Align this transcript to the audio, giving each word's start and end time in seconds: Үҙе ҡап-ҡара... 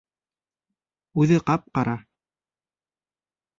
Үҙе 1.25 1.37
ҡап-ҡара... 1.51 1.95